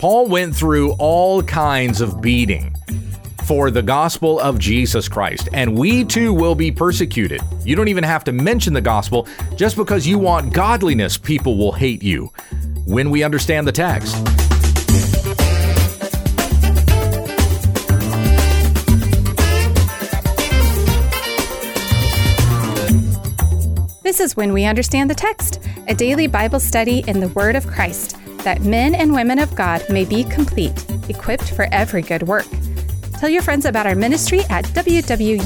[0.00, 2.74] Paul went through all kinds of beating
[3.44, 7.42] for the gospel of Jesus Christ, and we too will be persecuted.
[7.66, 9.28] You don't even have to mention the gospel.
[9.56, 12.32] Just because you want godliness, people will hate you
[12.86, 14.16] when we understand the text.
[24.02, 27.66] This is When We Understand the Text, a daily Bible study in the Word of
[27.66, 32.46] Christ, that men and women of God may be complete, equipped for every good work.
[33.18, 35.38] Tell your friends about our ministry at wwutt.com.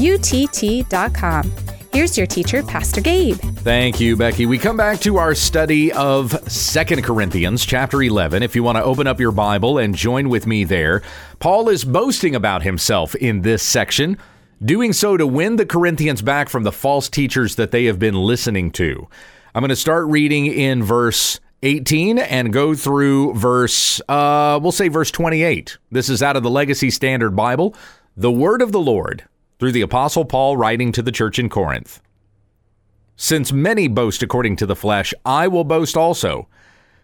[1.93, 3.37] Here's your teacher, Pastor Gabe.
[3.37, 4.47] Thank you, Becky.
[4.47, 8.43] We come back to our study of Second Corinthians chapter 11.
[8.43, 11.03] If you want to open up your Bible and join with me there,
[11.39, 14.19] Paul is boasting about himself in this section
[14.65, 18.15] doing so to win the Corinthians back from the false teachers that they have been
[18.15, 19.09] listening to.
[19.55, 24.89] I'm going to start reading in verse 18 and go through verse, uh, we'll say
[24.89, 25.79] verse 28.
[25.91, 27.75] This is out of the Legacy Standard Bible,
[28.17, 29.25] the word of the Lord
[29.59, 32.03] through the Apostle Paul writing to the church in Corinth.
[33.17, 36.49] Since many boast according to the flesh, I will boast also.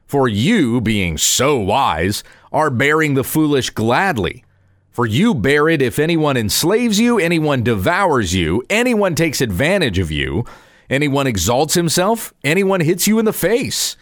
[0.07, 4.45] For you, being so wise, are bearing the foolish gladly.
[4.91, 10.11] For you bear it if anyone enslaves you, anyone devours you, anyone takes advantage of
[10.11, 10.45] you,
[10.91, 13.97] anyone exalts himself, anyone hits you in the face.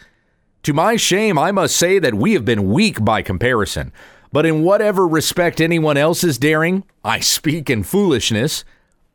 [0.69, 3.91] To my shame, I must say that we have been weak by comparison.
[4.31, 8.63] But in whatever respect anyone else is daring, I speak in foolishness.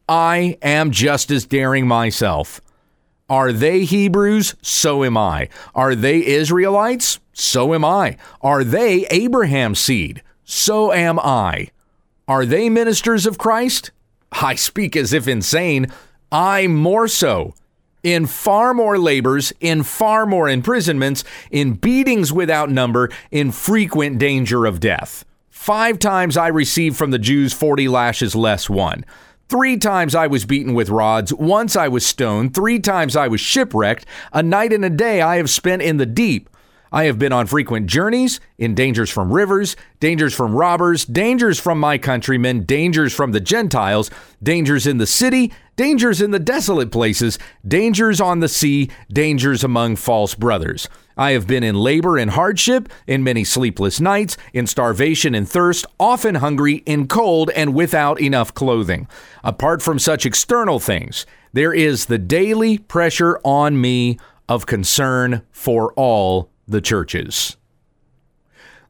[0.08, 2.60] I am just as daring myself.
[3.30, 4.56] Are they Hebrews?
[4.62, 5.48] So am I.
[5.76, 7.20] Are they Israelites?
[7.32, 8.16] So am I.
[8.42, 10.24] Are they Abraham's seed?
[10.44, 11.68] so am I.
[12.26, 13.92] Are they ministers of Christ?
[14.32, 15.86] I speak as if insane.
[16.32, 17.54] I more so.
[18.04, 24.66] In far more labors, in far more imprisonments, in beatings without number, in frequent danger
[24.66, 25.24] of death.
[25.48, 29.06] Five times I received from the Jews 40 lashes less one.
[29.48, 31.32] Three times I was beaten with rods.
[31.32, 32.52] Once I was stoned.
[32.52, 34.04] Three times I was shipwrecked.
[34.34, 36.50] A night and a day I have spent in the deep.
[36.94, 41.80] I have been on frequent journeys, in dangers from rivers, dangers from robbers, dangers from
[41.80, 47.38] my countrymen, dangers from the Gentiles, dangers in the city, dangers in the desolate places,
[47.66, 50.88] dangers on the sea, dangers among false brothers.
[51.16, 55.86] I have been in labor and hardship, in many sleepless nights, in starvation and thirst,
[56.00, 59.06] often hungry, in cold, and without enough clothing.
[59.44, 64.18] Apart from such external things, there is the daily pressure on me
[64.48, 67.56] of concern for all the churches.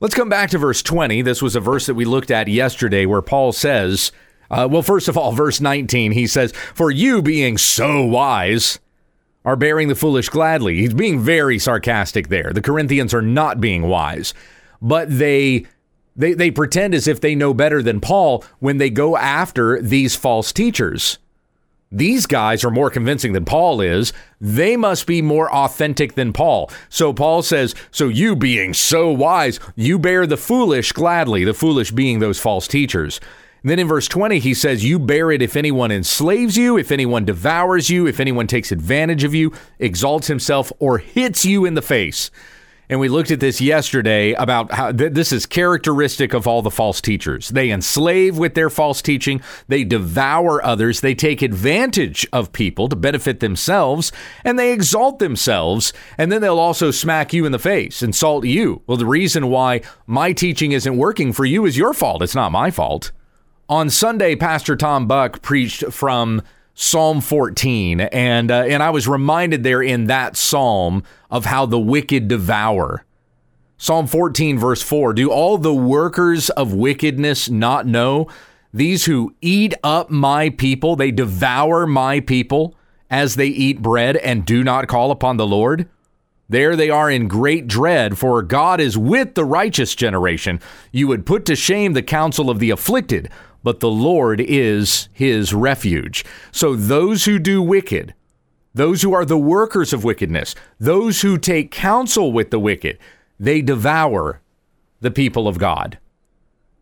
[0.00, 1.22] Let's come back to verse 20.
[1.22, 4.12] This was a verse that we looked at yesterday where Paul says,
[4.50, 8.78] uh, well, first of all, verse 19, he says, For you being so wise
[9.44, 10.77] are bearing the foolish gladly.
[10.77, 12.53] He's being very sarcastic there.
[12.53, 14.34] The Corinthians are not being wise,
[14.81, 15.66] but they.
[16.16, 20.15] They, they pretend as if they know better than Paul when they go after these
[20.15, 21.19] false teachers.
[21.94, 24.12] These guys are more convincing than Paul is.
[24.41, 26.71] They must be more authentic than Paul.
[26.88, 31.93] So Paul says, So you being so wise, you bear the foolish gladly, the foolish
[31.93, 33.21] being those false teachers.
[33.64, 37.25] Then in verse 20, he says, You bear it if anyone enslaves you, if anyone
[37.25, 41.80] devours you, if anyone takes advantage of you, exalts himself, or hits you in the
[41.80, 42.30] face.
[42.91, 46.70] And we looked at this yesterday about how th- this is characteristic of all the
[46.70, 47.48] false teachers.
[47.48, 52.96] They enslave with their false teaching, they devour others, they take advantage of people to
[52.96, 54.12] benefit themselves,
[54.44, 55.94] and they exalt themselves.
[56.19, 58.82] And then they'll also smack you in the face, insult you.
[58.86, 62.20] Well, the reason why my teaching isn't working for you is your fault.
[62.20, 63.10] It's not my fault.
[63.69, 66.42] On Sunday, Pastor Tom Buck preached from
[66.75, 71.78] Psalm 14, and uh, and I was reminded there in that psalm of how the
[71.78, 73.06] wicked devour.
[73.78, 78.28] Psalm 14, verse 4 Do all the workers of wickedness not know?
[78.75, 82.75] These who eat up my people, they devour my people
[83.08, 85.88] as they eat bread and do not call upon the Lord.
[86.50, 90.61] There they are in great dread, for God is with the righteous generation.
[90.93, 93.31] You would put to shame the counsel of the afflicted
[93.64, 96.25] but the Lord is his refuge.
[96.52, 98.14] So those who do wicked,
[98.75, 102.99] those who are the workers of wickedness, those who take counsel with the wicked,
[103.40, 104.40] they devour
[105.00, 105.99] the people of God.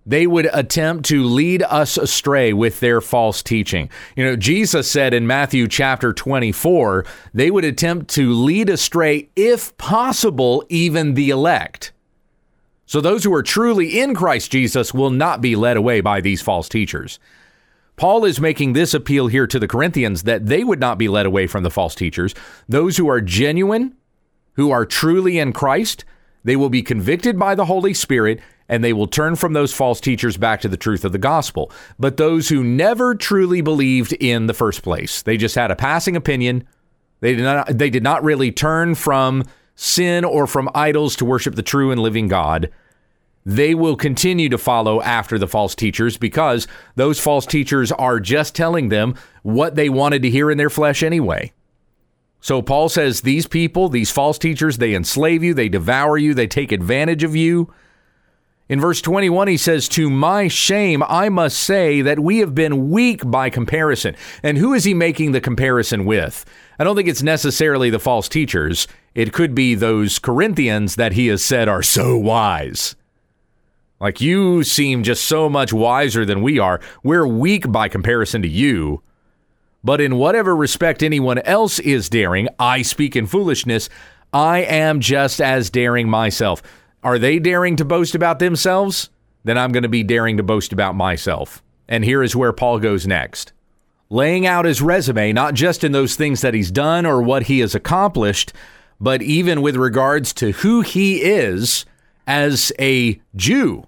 [0.04, 3.88] They would attempt to lead us astray with their false teaching.
[4.16, 9.76] You know, Jesus said in Matthew chapter 24, they would attempt to lead astray, if
[9.76, 11.92] possible, even the elect.
[12.92, 16.42] So those who are truly in Christ Jesus will not be led away by these
[16.42, 17.18] false teachers.
[17.96, 21.24] Paul is making this appeal here to the Corinthians that they would not be led
[21.24, 22.34] away from the false teachers.
[22.68, 23.96] Those who are genuine,
[24.56, 26.04] who are truly in Christ,
[26.44, 29.98] they will be convicted by the Holy Spirit and they will turn from those false
[29.98, 31.72] teachers back to the truth of the gospel.
[31.98, 36.14] But those who never truly believed in the first place, they just had a passing
[36.14, 36.68] opinion.
[37.20, 39.44] They did not they did not really turn from
[39.76, 42.70] sin or from idols to worship the true and living God.
[43.44, 48.54] They will continue to follow after the false teachers because those false teachers are just
[48.54, 51.52] telling them what they wanted to hear in their flesh anyway.
[52.40, 56.48] So Paul says these people, these false teachers, they enslave you, they devour you, they
[56.48, 57.72] take advantage of you.
[58.68, 62.90] In verse 21, he says, To my shame, I must say that we have been
[62.90, 64.16] weak by comparison.
[64.42, 66.44] And who is he making the comparison with?
[66.78, 68.88] I don't think it's necessarily the false teachers.
[69.14, 72.96] It could be those Corinthians that he has said are so wise.
[74.02, 76.80] Like, you seem just so much wiser than we are.
[77.04, 79.00] We're weak by comparison to you.
[79.84, 83.88] But in whatever respect anyone else is daring, I speak in foolishness,
[84.32, 86.64] I am just as daring myself.
[87.04, 89.08] Are they daring to boast about themselves?
[89.44, 91.62] Then I'm going to be daring to boast about myself.
[91.86, 93.52] And here is where Paul goes next.
[94.10, 97.60] Laying out his resume, not just in those things that he's done or what he
[97.60, 98.52] has accomplished,
[99.00, 101.86] but even with regards to who he is
[102.26, 103.86] as a Jew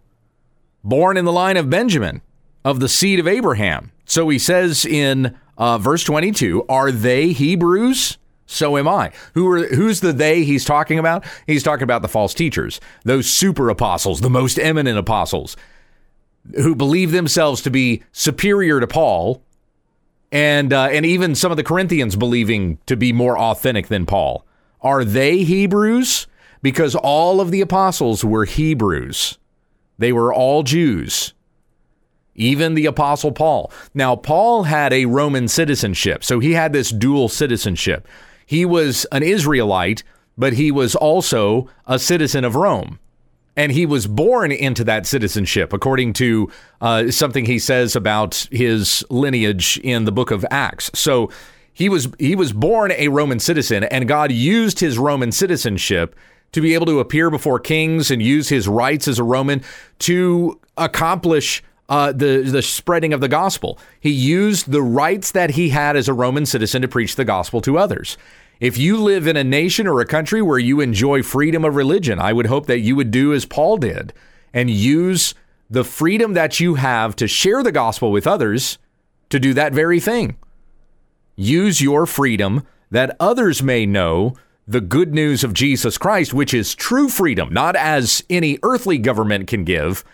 [0.84, 2.22] born in the line of Benjamin,
[2.64, 3.90] of the seed of Abraham.
[4.04, 8.18] So he says in uh, verse 22 Are they Hebrews?
[8.46, 9.10] So am I.
[9.32, 11.24] Who are who's the they he's talking about?
[11.46, 15.56] He's talking about the false teachers, those super apostles, the most eminent apostles,
[16.56, 19.42] who believe themselves to be superior to Paul,
[20.30, 24.44] and uh, and even some of the Corinthians believing to be more authentic than Paul.
[24.82, 26.26] Are they Hebrews?
[26.60, 29.38] Because all of the apostles were Hebrews.
[29.98, 31.34] They were all Jews,
[32.34, 33.70] even the Apostle Paul.
[33.94, 38.08] Now, Paul had a Roman citizenship, so he had this dual citizenship.
[38.46, 40.02] He was an Israelite,
[40.36, 42.98] but he was also a citizen of Rome.
[43.56, 46.50] And he was born into that citizenship, according to
[46.80, 50.90] uh, something he says about his lineage in the book of Acts.
[50.92, 51.30] So
[51.72, 56.16] he was he was born a Roman citizen, and God used his Roman citizenship
[56.54, 59.62] to be able to appear before kings and use his rights as a Roman
[59.98, 63.78] to accomplish uh, the the spreading of the gospel.
[64.00, 67.60] He used the rights that he had as a Roman citizen to preach the gospel
[67.62, 68.16] to others.
[68.60, 72.20] If you live in a nation or a country where you enjoy freedom of religion,
[72.20, 74.12] I would hope that you would do as Paul did
[74.54, 75.34] and use
[75.68, 78.78] the freedom that you have to share the gospel with others
[79.30, 80.36] to do that very thing.
[81.34, 86.74] Use your freedom that others may know the good news of Jesus Christ, which is
[86.74, 90.04] true freedom, not as any earthly government can give,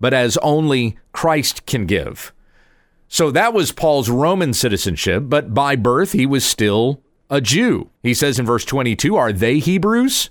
[0.00, 2.32] but as only Christ can give.
[3.08, 7.90] So that was Paul's Roman citizenship, but by birth he was still a Jew.
[8.02, 10.30] He says in verse 22, are they Hebrews?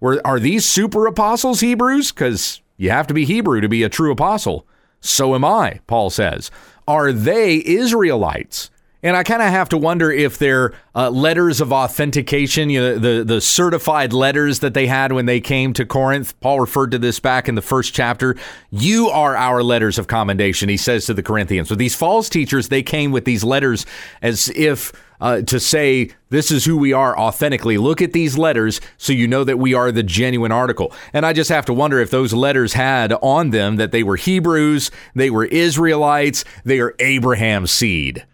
[0.00, 2.10] Were, are these super apostles Hebrews?
[2.10, 4.66] Because you have to be Hebrew to be a true apostle.
[5.00, 6.50] So am I, Paul says.
[6.88, 8.70] Are they Israelites?
[9.02, 12.98] And I kind of have to wonder if they're uh, letters of authentication, you know,
[12.98, 16.38] the, the certified letters that they had when they came to Corinth.
[16.40, 18.36] Paul referred to this back in the first chapter.
[18.70, 21.70] You are our letters of commendation, he says to the Corinthians.
[21.70, 23.86] With these false teachers, they came with these letters
[24.20, 27.78] as if uh, to say, this is who we are authentically.
[27.78, 30.92] Look at these letters so you know that we are the genuine article.
[31.12, 34.16] And I just have to wonder if those letters had on them that they were
[34.16, 38.26] Hebrews, they were Israelites, they are Abraham's seed.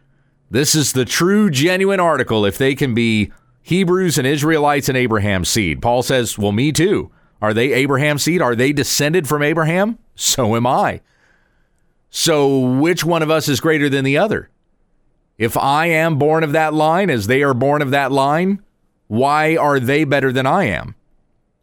[0.50, 5.48] This is the true, genuine article if they can be Hebrews and Israelites and Abraham's
[5.48, 5.82] seed.
[5.82, 7.10] Paul says, Well, me too.
[7.42, 8.40] Are they Abraham's seed?
[8.40, 9.98] Are they descended from Abraham?
[10.14, 11.00] So am I.
[12.10, 14.50] So which one of us is greater than the other?
[15.36, 18.62] If I am born of that line as they are born of that line,
[19.08, 20.94] why are they better than I am?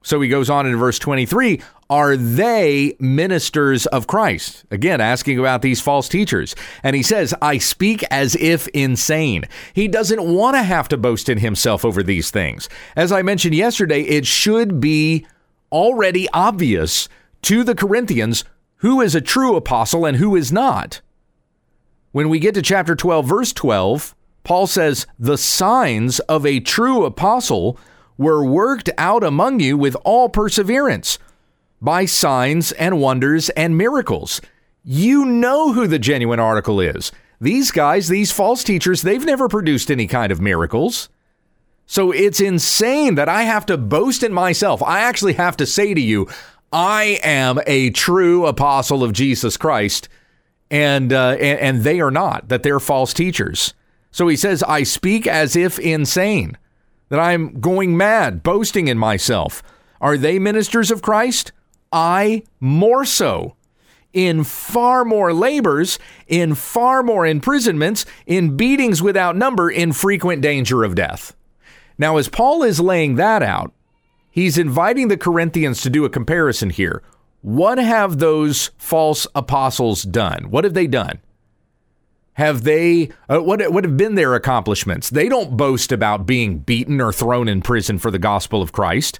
[0.04, 1.62] So he goes on in verse 23
[1.94, 4.66] Are they ministers of Christ?
[4.72, 6.56] Again, asking about these false teachers.
[6.82, 9.44] And he says, I speak as if insane.
[9.74, 12.68] He doesn't want to have to boast in himself over these things.
[12.96, 15.28] As I mentioned yesterday, it should be
[15.72, 17.10] already obvious
[17.44, 18.44] to the Corinthians
[18.78, 21.00] who is a true apostle and who is not.
[22.12, 27.06] When we get to chapter 12, verse 12, Paul says, The signs of a true
[27.06, 27.78] apostle
[28.18, 31.20] were worked out among you with all perseverance
[31.84, 34.42] by signs and wonders and miracles.
[34.84, 37.12] You know who the genuine article is.
[37.42, 41.10] These guys, these false teachers, they've never produced any kind of miracles.
[41.86, 44.82] So it's insane that I have to boast in myself.
[44.82, 46.30] I actually have to say to you,
[46.72, 50.08] I am a true apostle of Jesus Christ,
[50.72, 53.74] and, uh, and, and they are not, that they're false teachers.
[54.10, 56.58] So he says, I speak as if insane
[57.10, 59.62] that I'm going mad, boasting in myself.
[60.00, 61.52] Are they ministers of Christ?
[61.94, 63.56] I more so.
[64.12, 65.98] In far more labors,
[66.28, 71.36] in far more imprisonments, in beatings without number, in frequent danger of death.
[71.98, 73.74] Now, as Paul is laying that out,
[74.30, 77.02] he's inviting the Corinthians to do a comparison here.
[77.42, 80.50] What have those false apostles done?
[80.50, 81.20] What have they done?
[82.34, 85.10] Have they, uh, what, what have been their accomplishments?
[85.10, 89.20] They don't boast about being beaten or thrown in prison for the gospel of Christ.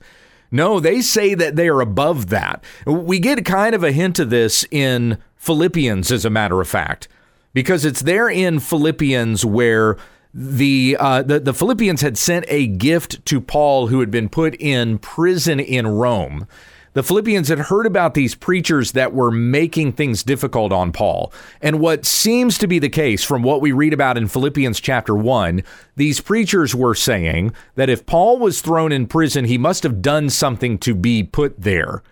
[0.54, 2.64] No, they say that they are above that.
[2.86, 7.08] We get kind of a hint of this in Philippians, as a matter of fact,
[7.54, 9.98] because it's there in Philippians where
[10.32, 14.56] the, uh, the the Philippians had sent a gift to Paul, who had been put
[14.60, 16.48] in prison in Rome
[16.94, 21.34] the Philippians had heard about these preachers that were making things difficult on Paul.
[21.62, 25.16] And what seems to be the case from what we read about in Philippians chapter
[25.16, 25.64] 1,
[25.96, 30.30] these preachers were saying that if Paul was thrown in prison, he must have done
[30.30, 32.04] something to be put there.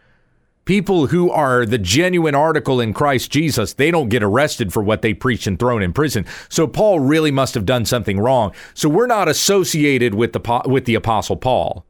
[0.66, 5.02] People who are the genuine article in Christ Jesus, they don't get arrested for what
[5.02, 6.26] they preach and thrown in prison.
[6.50, 8.52] So Paul really must have done something wrong.
[8.76, 11.84] So we're not associated with the with the apostle Paul.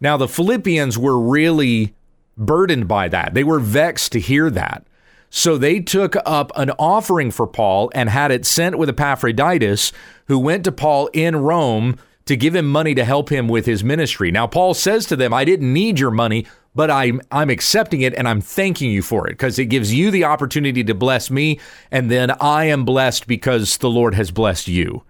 [0.00, 1.94] Now, the Philippians were really
[2.36, 3.34] burdened by that.
[3.34, 4.86] They were vexed to hear that.
[5.30, 9.92] So they took up an offering for Paul and had it sent with Epaphroditus,
[10.26, 13.82] who went to Paul in Rome to give him money to help him with his
[13.82, 14.30] ministry.
[14.30, 18.14] Now, Paul says to them, I didn't need your money, but I'm, I'm accepting it
[18.14, 21.58] and I'm thanking you for it because it gives you the opportunity to bless me.
[21.90, 25.04] And then I am blessed because the Lord has blessed you.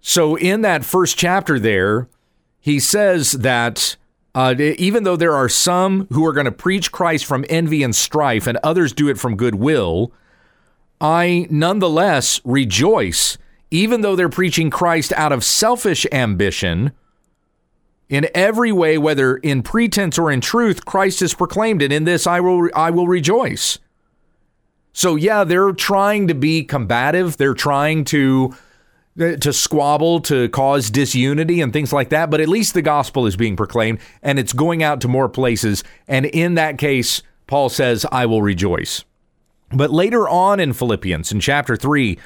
[0.00, 2.08] So, in that first chapter there,
[2.62, 3.96] he says that
[4.36, 7.94] uh, even though there are some who are going to preach Christ from envy and
[7.94, 10.12] strife, and others do it from goodwill,
[11.00, 13.36] I nonetheless rejoice,
[13.72, 16.92] even though they're preaching Christ out of selfish ambition.
[18.08, 22.26] In every way, whether in pretense or in truth, Christ is proclaimed, and in this
[22.26, 23.80] I will I will rejoice.
[24.92, 27.38] So yeah, they're trying to be combative.
[27.38, 28.54] They're trying to
[29.18, 33.36] to squabble, to cause disunity and things like that, but at least the gospel is
[33.36, 35.84] being proclaimed and it's going out to more places.
[36.08, 39.04] And in that case, Paul says, I will rejoice.
[39.70, 42.18] But later on in Philippians, in chapter 3,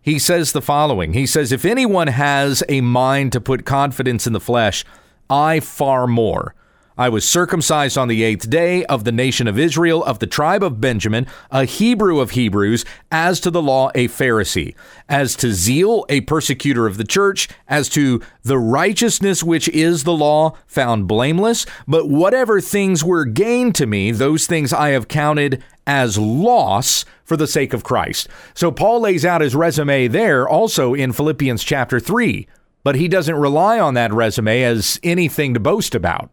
[0.00, 4.32] he says the following He says, If anyone has a mind to put confidence in
[4.32, 4.84] the flesh,
[5.30, 6.54] I far more.
[6.96, 10.62] I was circumcised on the eighth day of the nation of Israel, of the tribe
[10.62, 14.76] of Benjamin, a Hebrew of Hebrews, as to the law, a Pharisee,
[15.08, 20.12] as to zeal, a persecutor of the church, as to the righteousness which is the
[20.12, 21.66] law, found blameless.
[21.88, 27.36] But whatever things were gained to me, those things I have counted as loss for
[27.36, 28.28] the sake of Christ.
[28.54, 32.46] So Paul lays out his resume there also in Philippians chapter 3,
[32.84, 36.30] but he doesn't rely on that resume as anything to boast about.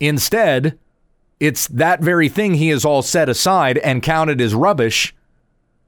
[0.00, 0.78] Instead,
[1.40, 5.14] it's that very thing he has all set aside and counted as rubbish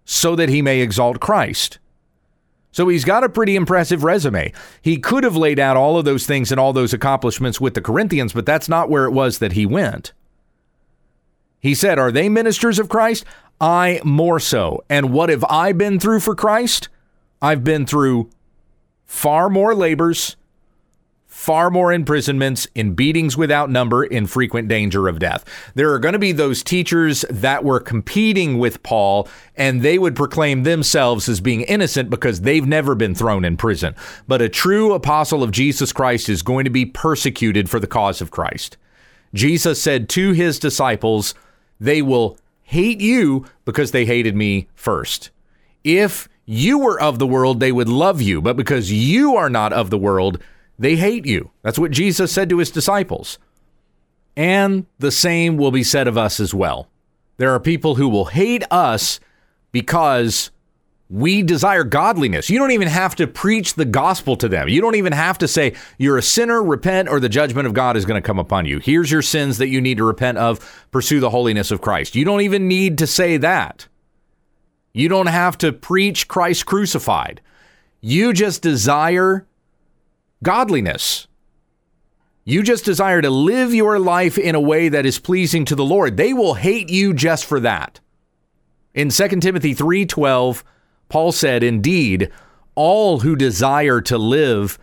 [0.04, 1.78] so that he may exalt Christ.
[2.72, 4.52] So he's got a pretty impressive resume.
[4.80, 7.80] He could have laid out all of those things and all those accomplishments with the
[7.80, 10.12] Corinthians, but that's not where it was that he went.
[11.58, 13.24] He said, Are they ministers of Christ?
[13.60, 14.84] I more so.
[14.88, 16.88] And what have I been through for Christ?
[17.42, 18.30] I've been through
[19.04, 20.36] far more labors
[21.30, 25.44] far more imprisonments, in beatings without number, in frequent danger of death.
[25.76, 30.16] There are going to be those teachers that were competing with Paul, and they would
[30.16, 33.94] proclaim themselves as being innocent because they've never been thrown in prison.
[34.26, 38.20] But a true apostle of Jesus Christ is going to be persecuted for the cause
[38.20, 38.76] of Christ.
[39.32, 41.34] Jesus said to his disciples,
[41.78, 45.30] They will hate you because they hated me first.
[45.84, 49.72] If you were of the world, they would love you, but because you are not
[49.72, 50.42] of the world,
[50.80, 51.50] they hate you.
[51.62, 53.38] That's what Jesus said to his disciples.
[54.34, 56.88] And the same will be said of us as well.
[57.36, 59.20] There are people who will hate us
[59.72, 60.50] because
[61.10, 62.48] we desire godliness.
[62.48, 64.68] You don't even have to preach the gospel to them.
[64.68, 67.96] You don't even have to say, you're a sinner, repent, or the judgment of God
[67.98, 68.78] is going to come upon you.
[68.78, 72.14] Here's your sins that you need to repent of, pursue the holiness of Christ.
[72.14, 73.86] You don't even need to say that.
[74.94, 77.42] You don't have to preach Christ crucified.
[78.00, 79.46] You just desire
[80.42, 81.26] godliness.
[82.44, 85.84] You just desire to live your life in a way that is pleasing to the
[85.84, 86.16] Lord.
[86.16, 88.00] They will hate you just for that.
[88.94, 90.64] In 2 Timothy 3:12,
[91.08, 92.30] Paul said, "Indeed,
[92.74, 94.78] all who desire to live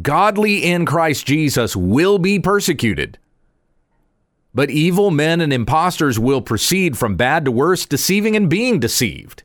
[0.00, 3.18] godly in Christ Jesus will be persecuted."
[4.54, 9.42] But evil men and impostors will proceed from bad to worse, deceiving and being deceived.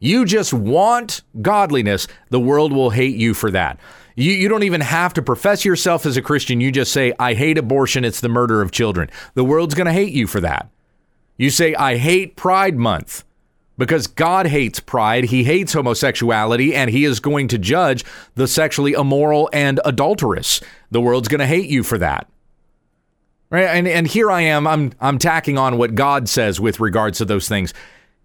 [0.00, 3.78] You just want godliness, the world will hate you for that.
[4.18, 6.60] You, you don't even have to profess yourself as a Christian.
[6.60, 8.04] You just say, I hate abortion.
[8.04, 9.10] It's the murder of children.
[9.34, 10.68] The world's going to hate you for that.
[11.36, 13.22] You say, I hate Pride Month
[13.76, 15.26] because God hates pride.
[15.26, 20.60] He hates homosexuality and he is going to judge the sexually immoral and adulterous.
[20.90, 22.26] The world's going to hate you for that.
[23.50, 23.66] Right?
[23.66, 27.24] And, and here I am, I'm, I'm tacking on what God says with regards to
[27.24, 27.72] those things.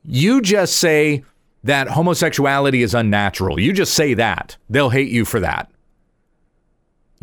[0.04, 1.24] You just say
[1.64, 3.60] that homosexuality is unnatural.
[3.60, 4.58] You just say that.
[4.72, 5.70] They'll hate you for that.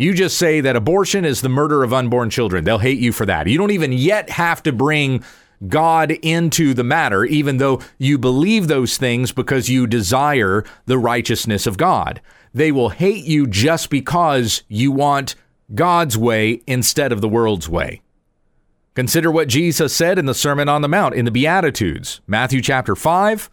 [0.01, 2.65] You just say that abortion is the murder of unborn children.
[2.65, 3.47] They'll hate you for that.
[3.47, 5.23] You don't even yet have to bring
[5.69, 11.67] God into the matter, even though you believe those things because you desire the righteousness
[11.67, 12.23] of God.
[12.55, 15.35] They will hate you just because you want
[15.75, 18.01] God's way instead of the world's way.
[18.95, 22.97] Consider what Jesus said in the Sermon on the Mount in the Beatitudes, Matthew chapter
[22.97, 23.51] 5,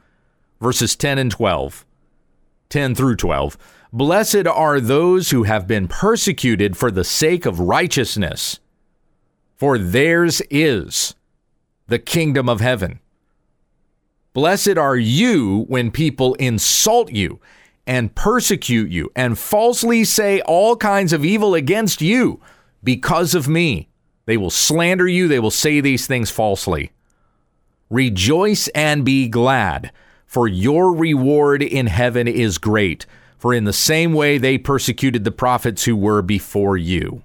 [0.62, 1.86] verses 10 and 12.
[2.70, 3.58] 10 through 12.
[3.94, 8.60] Blessed are those who have been persecuted for the sake of righteousness,
[9.56, 11.16] for theirs is
[11.88, 13.00] the kingdom of heaven.
[14.34, 17.40] Blessed are you when people insult you
[17.88, 22.42] and persecute you and falsely say all kinds of evil against you
[22.84, 23.88] because of me.
[24.26, 26.92] They will slander you, they will say these things falsely.
[27.90, 29.94] Rejoice and be glad,
[30.26, 33.06] for your reward in heaven is great
[33.38, 37.24] for in the same way they persecuted the prophets who were before you.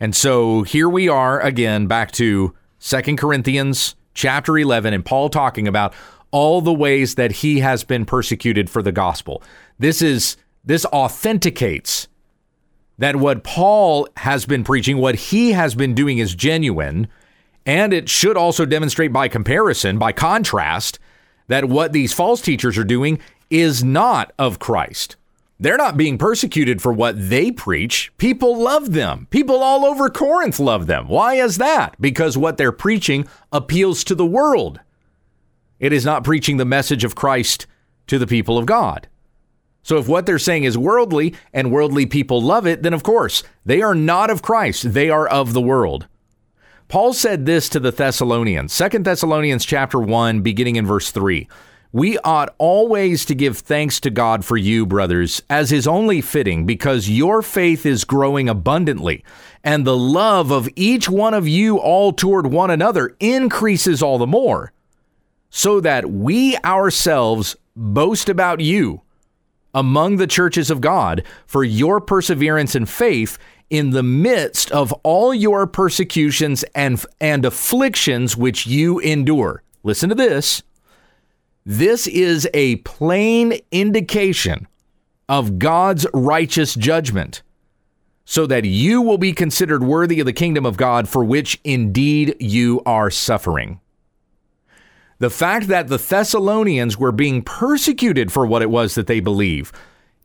[0.00, 5.66] And so here we are again back to Second Corinthians chapter 11 and Paul talking
[5.66, 5.94] about
[6.30, 9.42] all the ways that he has been persecuted for the gospel.
[9.78, 12.08] This is this authenticates
[12.98, 17.08] that what Paul has been preaching, what he has been doing is genuine,
[17.66, 20.98] and it should also demonstrate by comparison, by contrast,
[21.48, 23.18] that what these false teachers are doing
[23.54, 25.14] is not of Christ.
[25.60, 28.12] They're not being persecuted for what they preach.
[28.18, 29.28] People love them.
[29.30, 31.06] People all over Corinth love them.
[31.06, 31.94] Why is that?
[32.00, 34.80] Because what they're preaching appeals to the world.
[35.78, 37.68] It is not preaching the message of Christ
[38.08, 39.06] to the people of God.
[39.84, 43.44] So if what they're saying is worldly and worldly people love it, then of course,
[43.64, 44.94] they are not of Christ.
[44.94, 46.08] They are of the world.
[46.88, 51.48] Paul said this to the Thessalonians, 2 Thessalonians chapter 1 beginning in verse 3.
[51.94, 56.66] We ought always to give thanks to God for you, brothers, as is only fitting,
[56.66, 59.22] because your faith is growing abundantly,
[59.62, 64.26] and the love of each one of you all toward one another increases all the
[64.26, 64.72] more,
[65.50, 69.02] so that we ourselves boast about you
[69.72, 73.38] among the churches of God for your perseverance and faith
[73.70, 79.62] in the midst of all your persecutions and, and afflictions which you endure.
[79.84, 80.64] Listen to this
[81.66, 84.66] this is a plain indication
[85.28, 87.42] of God's righteous judgment,
[88.26, 92.36] so that you will be considered worthy of the kingdom of God for which indeed
[92.38, 93.80] you are suffering.
[95.18, 99.72] The fact that the Thessalonians were being persecuted for what it was that they believe,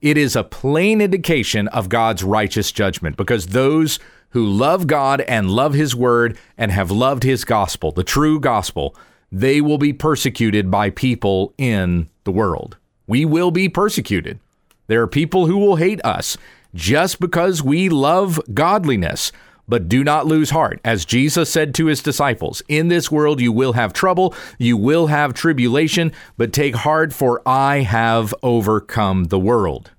[0.01, 3.99] it is a plain indication of God's righteous judgment because those
[4.31, 8.95] who love God and love his word and have loved his gospel, the true gospel,
[9.31, 12.77] they will be persecuted by people in the world.
[13.07, 14.39] We will be persecuted.
[14.87, 16.37] There are people who will hate us
[16.73, 19.31] just because we love godliness.
[19.67, 20.81] But do not lose heart.
[20.83, 25.07] As Jesus said to his disciples, In this world you will have trouble, you will
[25.07, 29.91] have tribulation, but take heart, for I have overcome the world.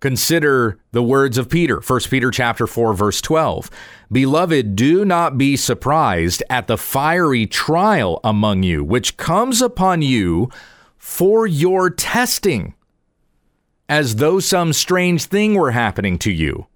[0.00, 3.70] Consider the words of Peter, 1 Peter chapter 4 verse 12.
[4.12, 10.50] Beloved, do not be surprised at the fiery trial among you which comes upon you
[10.98, 12.74] for your testing,
[13.88, 16.66] as though some strange thing were happening to you.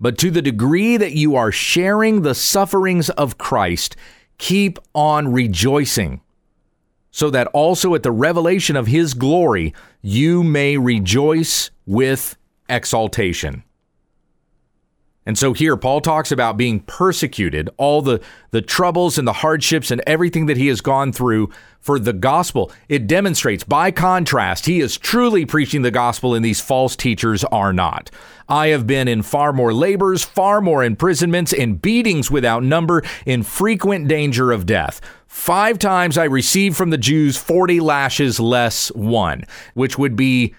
[0.00, 3.96] But to the degree that you are sharing the sufferings of Christ,
[4.36, 6.20] keep on rejoicing
[7.10, 12.36] so that also at the revelation of his glory you may rejoice with
[12.68, 13.64] exaltation.
[15.24, 19.90] And so here Paul talks about being persecuted, all the, the troubles and the hardships
[19.90, 22.72] and everything that he has gone through for the gospel.
[22.88, 27.74] It demonstrates, by contrast, he is truly preaching the gospel and these false teachers are
[27.74, 28.10] not.
[28.48, 33.42] I have been in far more labors, far more imprisonments, in beatings without number, in
[33.42, 35.02] frequent danger of death.
[35.26, 40.54] Five times I received from the Jews 40 lashes less one, which would be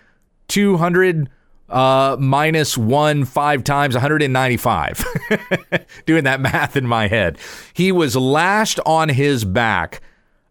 [0.50, 1.30] 200
[1.70, 5.06] uh, minus one five times 195
[6.06, 7.40] doing that math in my head.
[7.74, 10.02] He was lashed on his back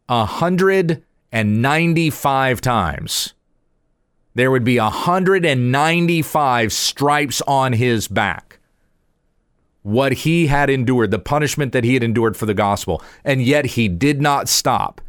[0.06, 3.34] 195 times.
[4.34, 8.58] There would be 195 stripes on his back.
[9.82, 13.66] What he had endured, the punishment that he had endured for the gospel, and yet
[13.66, 15.00] he did not stop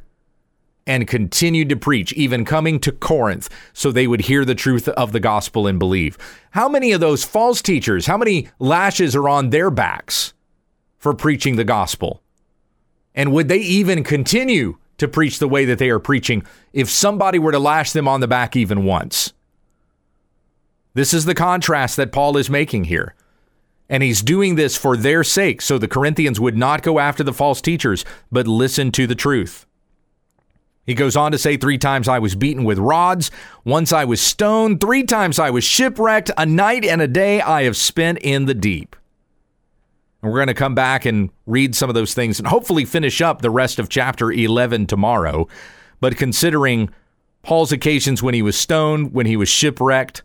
[0.89, 5.13] and continued to preach, even coming to Corinth, so they would hear the truth of
[5.13, 6.17] the gospel and believe.
[6.51, 10.33] How many of those false teachers, how many lashes are on their backs
[10.97, 12.21] for preaching the gospel?
[13.15, 17.39] And would they even continue to preach the way that they are preaching if somebody
[17.39, 19.33] were to lash them on the back even once.
[20.93, 23.15] This is the contrast that Paul is making here.
[23.89, 27.33] And he's doing this for their sake, so the Corinthians would not go after the
[27.33, 29.65] false teachers, but listen to the truth.
[30.89, 33.29] He goes on to say, Three times I was beaten with rods,
[33.63, 37.65] once I was stoned, three times I was shipwrecked, a night and a day I
[37.65, 38.95] have spent in the deep.
[40.23, 43.21] And we're going to come back and read some of those things and hopefully finish
[43.21, 45.47] up the rest of chapter 11 tomorrow.
[45.99, 46.89] But considering
[47.43, 50.23] Paul's occasions when he was stoned, when he was shipwrecked,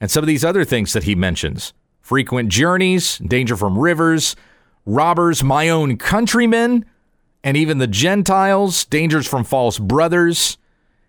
[0.00, 4.36] and some of these other things that he mentions frequent journeys, danger from rivers,
[4.86, 6.84] robbers, my own countrymen,
[7.44, 10.56] and even the Gentiles, dangers from false brothers.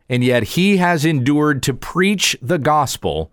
[0.09, 3.31] And yet he has endured to preach the gospel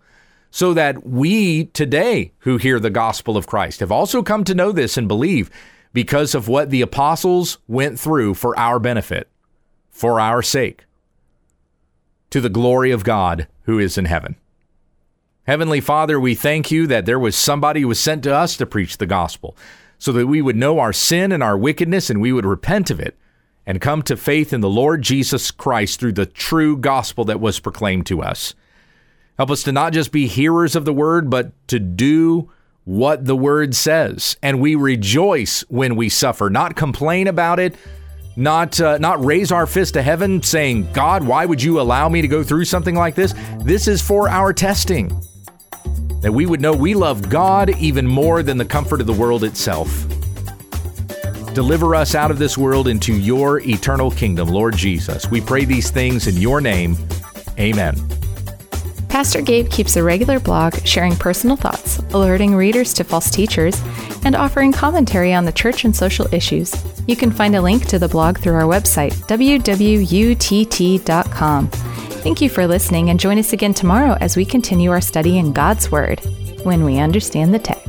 [0.49, 4.71] so that we today who hear the gospel of Christ have also come to know
[4.71, 5.51] this and believe
[5.91, 9.27] because of what the apostles went through for our benefit,
[9.89, 10.85] for our sake,
[12.29, 14.35] to the glory of God who is in heaven.
[15.45, 18.65] Heavenly Father, we thank you that there was somebody who was sent to us to
[18.65, 19.57] preach the gospel
[20.03, 22.99] so that we would know our sin and our wickedness and we would repent of
[22.99, 23.17] it
[23.65, 27.61] and come to faith in the Lord Jesus Christ through the true gospel that was
[27.61, 28.53] proclaimed to us.
[29.37, 32.51] Help us to not just be hearers of the word, but to do
[32.83, 34.35] what the word says.
[34.43, 37.73] And we rejoice when we suffer, not complain about it,
[38.35, 42.21] not uh, not raise our fist to heaven saying, "God, why would you allow me
[42.21, 45.17] to go through something like this?" This is for our testing.
[46.23, 49.43] That we would know we love God even more than the comfort of the world
[49.43, 50.07] itself.
[51.53, 55.29] Deliver us out of this world into your eternal kingdom, Lord Jesus.
[55.29, 56.97] We pray these things in your name.
[57.59, 57.95] Amen.
[59.13, 63.79] Pastor Gabe keeps a regular blog sharing personal thoughts, alerting readers to false teachers,
[64.25, 66.73] and offering commentary on the church and social issues.
[67.07, 69.99] You can find a link to the blog through our website, wwutt.com.
[72.23, 75.51] Thank you for listening and join us again tomorrow as we continue our study in
[75.51, 76.21] God's Word
[76.63, 77.82] when we understand the text.